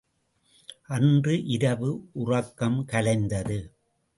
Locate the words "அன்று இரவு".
0.87-1.91